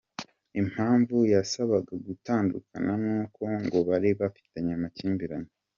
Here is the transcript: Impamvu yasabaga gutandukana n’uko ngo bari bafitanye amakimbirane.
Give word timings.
Impamvu 0.61 1.15
yasabaga 1.33 1.93
gutandukana 2.07 2.91
n’uko 3.03 3.41
ngo 3.63 3.77
bari 3.89 4.09
bafitanye 4.19 4.71
amakimbirane. 4.77 5.51